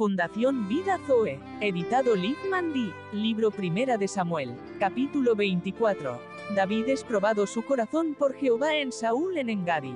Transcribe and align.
Fundación 0.00 0.66
Vida 0.66 0.98
Zoe, 1.06 1.38
editado 1.60 2.16
Liv 2.16 2.38
Mandy, 2.50 2.90
libro 3.12 3.50
Primera 3.50 3.98
de 3.98 4.08
Samuel, 4.08 4.56
capítulo 4.78 5.36
24. 5.36 6.18
David 6.56 6.88
es 6.88 7.04
probado 7.04 7.46
su 7.46 7.62
corazón 7.66 8.14
por 8.14 8.32
Jehová 8.32 8.76
en 8.76 8.92
Saúl 8.92 9.36
en 9.36 9.50
Engadi. 9.50 9.94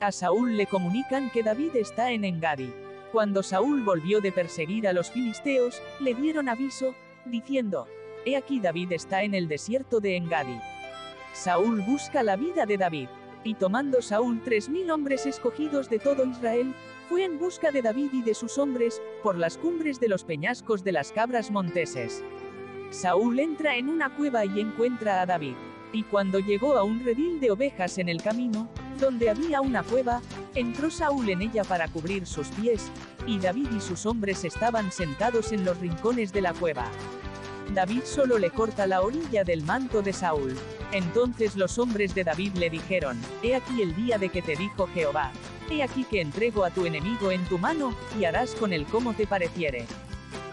A 0.00 0.12
Saúl 0.12 0.58
le 0.58 0.66
comunican 0.66 1.30
que 1.30 1.42
David 1.42 1.76
está 1.76 2.10
en 2.10 2.26
Engadi. 2.26 2.74
Cuando 3.10 3.42
Saúl 3.42 3.82
volvió 3.82 4.20
de 4.20 4.32
perseguir 4.32 4.86
a 4.86 4.92
los 4.92 5.10
filisteos, 5.10 5.80
le 5.98 6.12
dieron 6.12 6.50
aviso, 6.50 6.94
diciendo, 7.24 7.86
He 8.26 8.36
aquí 8.36 8.60
David 8.60 8.92
está 8.92 9.22
en 9.22 9.32
el 9.32 9.48
desierto 9.48 10.00
de 10.00 10.14
Engadi. 10.18 10.60
Saúl 11.32 11.80
busca 11.80 12.22
la 12.22 12.36
vida 12.36 12.66
de 12.66 12.76
David. 12.76 13.08
Y 13.44 13.54
tomando 13.54 14.02
Saúl 14.02 14.42
tres 14.44 14.68
mil 14.68 14.90
hombres 14.90 15.24
escogidos 15.24 15.88
de 15.88 15.98
todo 15.98 16.26
Israel, 16.26 16.74
fue 17.12 17.24
en 17.24 17.38
busca 17.38 17.70
de 17.70 17.82
David 17.82 18.08
y 18.14 18.22
de 18.22 18.32
sus 18.32 18.56
hombres, 18.56 19.02
por 19.22 19.36
las 19.36 19.58
cumbres 19.58 20.00
de 20.00 20.08
los 20.08 20.24
peñascos 20.24 20.82
de 20.82 20.92
las 20.92 21.12
cabras 21.12 21.50
monteses. 21.50 22.24
Saúl 22.88 23.38
entra 23.38 23.76
en 23.76 23.90
una 23.90 24.16
cueva 24.16 24.46
y 24.46 24.60
encuentra 24.60 25.20
a 25.20 25.26
David. 25.26 25.52
Y 25.92 26.04
cuando 26.04 26.38
llegó 26.38 26.74
a 26.78 26.84
un 26.84 27.04
redil 27.04 27.38
de 27.38 27.50
ovejas 27.50 27.98
en 27.98 28.08
el 28.08 28.22
camino, 28.22 28.66
donde 28.98 29.28
había 29.28 29.60
una 29.60 29.82
cueva, 29.82 30.22
entró 30.54 30.90
Saúl 30.90 31.28
en 31.28 31.42
ella 31.42 31.64
para 31.64 31.86
cubrir 31.86 32.24
sus 32.26 32.48
pies, 32.48 32.90
y 33.26 33.38
David 33.38 33.68
y 33.76 33.82
sus 33.82 34.06
hombres 34.06 34.42
estaban 34.44 34.90
sentados 34.90 35.52
en 35.52 35.66
los 35.66 35.76
rincones 35.80 36.32
de 36.32 36.40
la 36.40 36.54
cueva. 36.54 36.86
David 37.74 38.04
solo 38.04 38.38
le 38.38 38.48
corta 38.48 38.86
la 38.86 39.02
orilla 39.02 39.44
del 39.44 39.64
manto 39.64 40.00
de 40.00 40.14
Saúl. 40.14 40.56
Entonces 40.92 41.56
los 41.56 41.78
hombres 41.78 42.14
de 42.14 42.24
David 42.24 42.54
le 42.54 42.70
dijeron, 42.70 43.20
He 43.42 43.54
aquí 43.54 43.82
el 43.82 43.94
día 43.94 44.16
de 44.16 44.30
que 44.30 44.40
te 44.40 44.56
dijo 44.56 44.86
Jehová, 44.94 45.30
He 45.70 45.82
aquí 45.82 46.04
que 46.04 46.20
entrego 46.20 46.64
a 46.64 46.70
tu 46.70 46.86
enemigo 46.86 47.30
en 47.30 47.44
tu 47.46 47.58
mano, 47.58 47.94
y 48.18 48.24
harás 48.24 48.54
con 48.54 48.72
él 48.72 48.86
como 48.86 49.14
te 49.14 49.26
pareciere. 49.26 49.86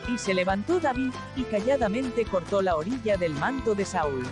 Y 0.08 0.18
se 0.18 0.34
levantó 0.34 0.80
David, 0.80 1.12
y 1.36 1.44
calladamente 1.44 2.26
cortó 2.26 2.62
la 2.62 2.76
orilla 2.76 3.18
del 3.18 3.34
manto 3.34 3.76
de 3.76 3.86
Saúl. 3.86 4.26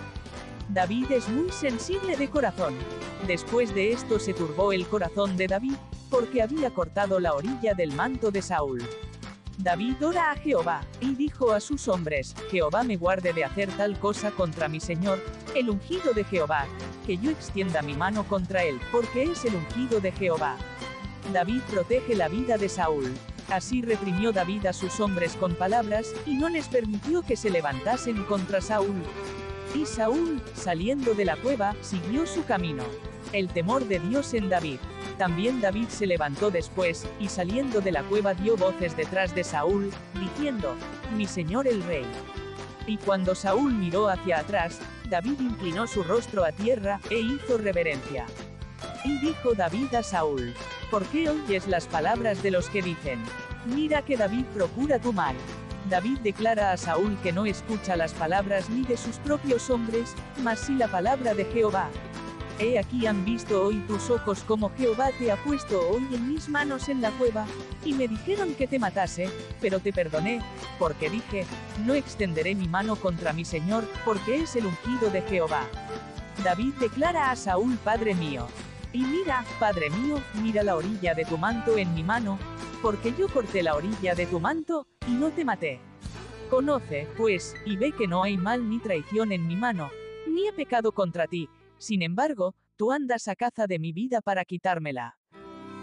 David 0.70 1.11
es 1.11 1.30
muy 1.30 1.52
sensible 1.52 2.17
de 2.17 2.30
corazón. 2.30 2.75
Después 3.25 3.73
de 3.73 3.92
esto 3.92 4.20
se 4.20 4.33
turbó 4.33 4.72
el 4.73 4.88
corazón 4.88 5.38
de 5.38 5.48
David, 5.48 5.75
porque 6.09 6.42
había 6.42 6.72
cortado 6.72 7.20
la 7.20 7.33
orilla 7.33 7.73
del 7.73 7.94
manto 7.94 8.31
de 8.31 8.42
Saúl. 8.42 8.81
David 9.58 10.05
ora 10.05 10.31
a 10.31 10.36
Jehová, 10.36 10.81
y 11.02 11.16
dijo 11.16 11.52
a 11.52 11.59
sus 11.59 11.88
hombres, 11.88 12.36
Jehová 12.52 12.83
me 12.83 12.95
guarde 12.95 13.33
de 13.33 13.44
hacer 13.44 13.70
tal 13.72 13.98
cosa 13.98 14.31
contra 14.31 14.67
mi 14.67 14.80
Señor, 14.80 15.20
el 15.55 15.70
ungido 15.70 16.14
de 16.14 16.23
Jehová, 16.23 16.67
que 17.08 17.17
yo 17.17 17.31
extienda 17.31 17.81
mi 17.81 17.94
mano 17.94 18.25
contra 18.25 18.63
él, 18.63 18.81
porque 18.91 19.23
es 19.23 19.45
el 19.45 19.55
ungido 19.55 20.02
de 20.02 20.11
Jehová. 20.11 20.58
David 21.31 21.61
protege 21.72 22.16
la 22.16 22.27
vida 22.27 22.58
de 22.58 22.67
Saúl. 22.67 23.14
Así 23.49 23.81
reprimió 23.81 24.33
David 24.33 24.66
a 24.66 24.73
sus 24.73 24.99
hombres 24.99 25.38
con 25.38 25.55
palabras, 25.55 26.14
y 26.25 26.36
no 26.36 26.49
les 26.49 26.67
permitió 26.67 27.22
que 27.22 27.38
se 27.38 27.49
levantasen 27.49 28.25
contra 28.25 28.59
Saúl. 28.59 29.02
Y 29.73 29.86
Saúl, 29.86 30.41
saliendo 30.53 31.14
de 31.14 31.23
la 31.23 31.38
cueva, 31.38 31.75
siguió 31.80 32.27
su 32.27 32.44
camino. 32.44 32.83
El 33.31 33.47
temor 33.47 33.86
de 33.88 33.99
Dios 33.99 34.33
en 34.33 34.49
David. 34.49 34.80
También 35.17 35.61
David 35.61 35.88
se 35.88 36.08
levantó 36.08 36.52
después, 36.52 37.08
y 37.21 37.30
saliendo 37.30 37.80
de 37.80 37.94
la 37.94 38.03
cueva 38.03 38.33
dio 38.33 38.58
voces 38.58 38.97
detrás 38.97 39.33
de 39.33 39.45
Saúl, 39.45 39.92
diciendo, 40.19 40.75
Mi 41.16 41.25
señor 41.25 41.67
el 41.67 41.83
rey. 41.83 42.05
Y 42.86 42.97
cuando 42.97 43.33
Saúl 43.33 43.73
miró 43.73 44.09
hacia 44.09 44.39
atrás, 44.39 44.80
David 45.09 45.39
inclinó 45.39 45.88
su 45.88 46.03
rostro 46.03 46.44
a 46.44 46.52
tierra, 46.52 47.00
e 47.09 47.19
hizo 47.19 47.58
reverencia. 47.58 48.25
Y 49.03 49.17
dijo 49.19 49.53
David 49.53 49.95
a 49.95 50.03
Saúl, 50.03 50.53
¿por 50.91 51.05
qué 51.05 51.30
oyes 51.30 51.67
las 51.67 51.88
palabras 51.88 52.44
de 52.44 52.52
los 52.52 52.69
que 52.69 52.81
dicen? 52.81 53.23
Mira 53.66 54.02
que 54.02 54.17
David 54.17 54.45
procura 54.53 54.99
tu 54.99 55.14
mal. 55.14 55.36
David 55.89 56.19
declara 56.19 56.73
a 56.73 56.77
Saúl 56.77 57.17
que 57.23 57.31
no 57.31 57.45
escucha 57.45 57.95
las 57.95 58.14
palabras 58.14 58.69
ni 58.69 58.83
de 58.83 58.97
sus 58.97 59.17
propios 59.17 59.69
hombres, 59.69 60.14
mas 60.44 60.59
sí 60.59 60.75
la 60.75 60.89
palabra 60.89 61.33
de 61.33 61.45
Jehová, 61.45 61.89
He 62.60 62.80
aquí 62.80 63.06
han 63.06 63.23
visto 63.23 63.66
hoy 63.66 63.76
tus 63.88 64.10
ojos 64.10 64.44
como 64.44 64.72
Jehová 64.76 65.12
te 65.20 65.32
ha 65.32 65.36
puesto 65.36 65.80
hoy 65.90 66.08
en 66.12 66.34
mis 66.34 66.50
manos 66.50 66.90
en 66.90 67.02
la 67.02 67.12
cueva, 67.12 67.45
y 67.86 67.94
me 67.94 68.08
dijeron 68.08 68.56
que 68.56 68.66
te 68.66 68.80
matase, 68.80 69.30
pero 69.62 69.80
te 69.80 69.94
perdoné, 69.94 70.42
porque 70.80 71.08
dije, 71.08 71.45
no 71.86 71.94
extenderé 71.94 72.56
mi 72.56 72.68
mano 72.68 72.95
contra 72.95 73.32
mi 73.32 73.45
Señor, 73.45 73.88
porque 74.04 74.38
es 74.38 74.56
el 74.56 74.66
ungido 74.66 75.12
de 75.12 75.22
Jehová. 75.22 75.68
David 76.44 76.73
declara 76.80 77.30
a 77.30 77.36
Saúl 77.36 77.78
Padre 77.84 78.16
mío. 78.16 78.48
Y 78.92 79.04
mira, 79.04 79.45
Padre 79.60 79.92
mío, 79.92 80.20
mira 80.42 80.64
la 80.64 80.78
orilla 80.78 81.14
de 81.14 81.26
tu 81.26 81.38
manto 81.38 81.78
en 81.78 81.94
mi 81.94 82.02
mano, 82.02 82.39
porque 82.82 83.14
yo 83.16 83.28
corté 83.28 83.62
la 83.62 83.76
orilla 83.76 84.16
de 84.16 84.26
tu 84.26 84.39
manto, 84.39 84.88
y 85.08 85.12
no 85.12 85.30
te 85.30 85.45
maté. 85.45 85.80
Conoce, 86.50 87.08
pues, 87.18 87.56
y 87.68 87.76
ve 87.76 87.92
que 87.92 88.08
no 88.08 88.24
hay 88.24 88.36
mal 88.36 88.68
ni 88.68 88.80
traición 88.80 89.32
en 89.32 89.45
mi 89.45 89.56
mano, 89.56 89.92
ni 90.28 90.48
he 90.48 90.54
pecado 90.54 90.92
contra 90.92 91.28
ti, 91.28 91.48
sin 91.77 92.02
embargo, 92.02 92.55
tú 92.76 92.92
andas 92.92 93.27
a 93.27 93.36
caza 93.36 93.67
de 93.67 93.80
mi 93.80 93.92
vida 93.92 94.21
para 94.21 94.45
quitármela. 94.45 95.17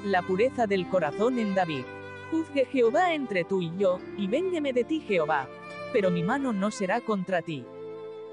La 0.05 0.23
pureza 0.23 0.67
del 0.67 0.89
corazón 0.89 1.39
en 1.39 1.55
David. 1.55 1.85
Juzgue 2.31 2.67
Jehová 2.67 3.15
entre 3.15 3.45
tú 3.45 3.63
y 3.63 3.73
yo, 3.79 3.99
y 4.17 4.27
véndeme 4.27 4.73
de 4.73 4.85
ti 4.85 5.01
Jehová. 5.01 5.49
Pero 5.93 6.11
mi 6.11 6.23
mano 6.23 6.53
no 6.53 6.71
será 6.71 7.01
contra 7.01 7.43
ti. 7.43 7.65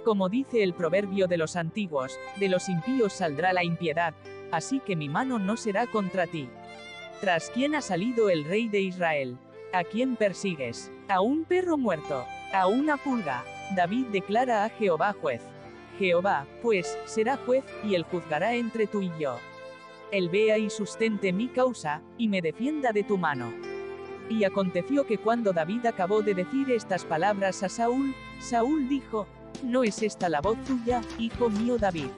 Como 0.03 0.29
dice 0.29 0.63
el 0.63 0.73
proverbio 0.73 1.27
de 1.27 1.37
los 1.37 1.55
antiguos, 1.55 2.17
de 2.39 2.49
los 2.49 2.69
impíos 2.69 3.13
saldrá 3.13 3.53
la 3.53 3.63
impiedad, 3.63 4.15
así 4.51 4.79
que 4.79 4.95
mi 4.95 5.09
mano 5.09 5.37
no 5.37 5.57
será 5.57 5.85
contra 5.85 6.25
ti. 6.25 6.49
¿Tras 7.21 7.51
quién 7.51 7.75
ha 7.75 7.81
salido 7.81 8.29
el 8.29 8.43
rey 8.45 8.67
de 8.67 8.81
Israel? 8.81 9.37
¿A 9.73 9.83
quién 9.83 10.15
persigues? 10.15 10.91
¿A 11.07 11.21
un 11.21 11.45
perro 11.45 11.77
muerto? 11.77 12.25
¿A 12.51 12.65
una 12.67 12.97
pulga? 12.97 13.45
David 13.75 14.07
declara 14.07 14.65
a 14.65 14.69
Jehová 14.69 15.13
juez. 15.13 15.41
Jehová, 16.01 16.47
pues, 16.63 16.97
será 17.05 17.37
juez, 17.37 17.63
y 17.83 17.93
él 17.93 18.03
juzgará 18.03 18.55
entre 18.55 18.87
tú 18.87 19.03
y 19.03 19.11
yo. 19.19 19.35
Él 20.11 20.29
vea 20.29 20.57
y 20.57 20.71
sustente 20.71 21.31
mi 21.31 21.47
causa, 21.47 22.01
y 22.17 22.27
me 22.27 22.41
defienda 22.41 22.91
de 22.91 23.03
tu 23.03 23.19
mano. 23.19 23.53
Y 24.27 24.43
aconteció 24.43 25.05
que 25.05 25.19
cuando 25.19 25.53
David 25.53 25.85
acabó 25.85 26.23
de 26.23 26.33
decir 26.33 26.71
estas 26.71 27.05
palabras 27.05 27.61
a 27.61 27.69
Saúl, 27.69 28.15
Saúl 28.39 28.89
dijo, 28.89 29.27
¿no 29.61 29.83
es 29.83 30.01
esta 30.01 30.27
la 30.27 30.41
voz 30.41 30.57
tuya, 30.63 31.01
hijo 31.19 31.51
mío 31.51 31.77
David? 31.77 32.09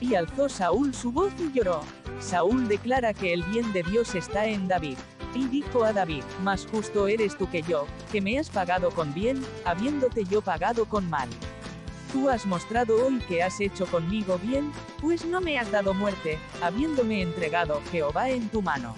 Y 0.00 0.14
alzó 0.14 0.48
Saúl 0.48 0.94
su 0.94 1.12
voz 1.12 1.34
y 1.38 1.52
lloró. 1.52 1.82
Saúl 2.20 2.68
declara 2.68 3.12
que 3.12 3.34
el 3.34 3.42
bien 3.42 3.70
de 3.74 3.82
Dios 3.82 4.14
está 4.14 4.46
en 4.46 4.66
David. 4.66 4.96
Y 5.34 5.46
dijo 5.48 5.84
a 5.84 5.92
David, 5.92 6.24
más 6.42 6.66
justo 6.66 7.06
eres 7.06 7.36
tú 7.36 7.50
que 7.50 7.60
yo, 7.60 7.84
que 8.10 8.22
me 8.22 8.38
has 8.38 8.48
pagado 8.48 8.90
con 8.90 9.12
bien, 9.12 9.44
habiéndote 9.66 10.24
yo 10.24 10.40
pagado 10.40 10.86
con 10.86 11.10
mal. 11.10 11.28
Tú 12.12 12.28
has 12.28 12.44
mostrado 12.44 13.06
hoy 13.06 13.20
que 13.20 13.42
has 13.42 13.60
hecho 13.60 13.86
conmigo 13.86 14.38
bien, 14.38 14.72
pues 15.00 15.24
no 15.24 15.40
me 15.40 15.58
has 15.58 15.70
dado 15.70 15.94
muerte, 15.94 16.40
habiéndome 16.60 17.22
entregado 17.22 17.80
Jehová 17.92 18.30
en 18.30 18.48
tu 18.48 18.62
mano. 18.62 18.96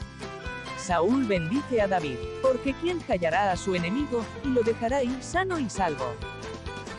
Saúl 0.79 1.25
bendice 1.25 1.83
a 1.83 1.89
David, 1.89 2.17
porque 2.41 2.75
¿quién 2.81 3.01
callará 3.01 3.53
a 3.53 3.57
su 3.57 3.75
enemigo, 3.75 4.25
y 4.45 4.49
lo 4.49 4.63
dejará 4.63 5.03
ir 5.03 5.23
sano 5.23 5.59
y 5.59 5.69
salvo? 5.69 6.07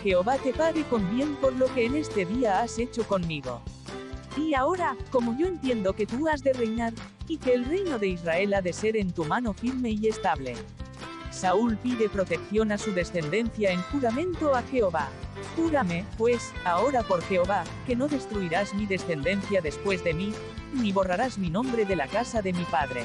Jehová 0.03 0.37
te 0.37 0.53
pague 0.53 0.83
con 0.83 1.15
bien 1.15 1.35
por 1.37 1.53
lo 1.53 1.65
que 1.73 1.85
en 1.85 1.95
este 1.95 2.25
día 2.25 2.61
has 2.61 2.77
hecho 2.77 3.07
conmigo. 3.07 3.61
Y 4.37 4.53
ahora, 4.53 4.95
como 5.09 5.35
yo 5.37 5.47
entiendo 5.47 5.93
que 5.93 6.05
tú 6.05 6.27
has 6.27 6.43
de 6.43 6.53
reinar, 6.53 6.93
y 7.27 7.37
que 7.37 7.53
el 7.53 7.65
reino 7.65 7.97
de 7.97 8.09
Israel 8.09 8.53
ha 8.53 8.61
de 8.61 8.73
ser 8.73 8.97
en 8.97 9.11
tu 9.11 9.25
mano 9.25 9.53
firme 9.53 9.89
y 9.89 10.07
estable. 10.07 10.55
Saúl 11.33 11.77
pide 11.77 12.09
protección 12.09 12.71
a 12.71 12.77
su 12.77 12.93
descendencia 12.93 13.71
en 13.71 13.81
juramento 13.81 14.55
a 14.55 14.61
Jehová. 14.61 15.09
Júrame, 15.55 16.05
pues, 16.17 16.53
ahora 16.63 17.01
por 17.01 17.23
Jehová, 17.23 17.63
que 17.87 17.95
no 17.95 18.07
destruirás 18.07 18.73
mi 18.75 18.85
descendencia 18.85 19.59
después 19.59 20.03
de 20.03 20.13
mí, 20.13 20.31
ni 20.73 20.91
borrarás 20.91 21.39
mi 21.39 21.49
nombre 21.49 21.85
de 21.85 21.95
la 21.95 22.07
casa 22.07 22.41
de 22.41 22.53
mi 22.53 22.63
padre. 22.65 23.03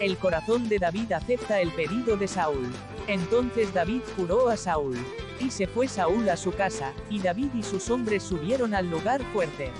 El 0.00 0.16
corazón 0.16 0.68
de 0.68 0.78
David 0.78 1.12
acepta 1.12 1.60
el 1.60 1.70
pedido 1.72 2.16
de 2.16 2.26
Saúl. 2.26 2.72
Entonces 3.06 3.72
David 3.74 4.00
juró 4.16 4.48
a 4.48 4.56
Saúl. 4.56 4.96
Y 5.38 5.50
se 5.50 5.66
fue 5.66 5.88
Saúl 5.88 6.28
a 6.30 6.36
su 6.36 6.52
casa, 6.52 6.92
y 7.10 7.18
David 7.18 7.50
y 7.54 7.62
sus 7.62 7.90
hombres 7.90 8.22
subieron 8.22 8.74
al 8.74 8.88
lugar 8.88 9.22
fuerte. 9.32 9.70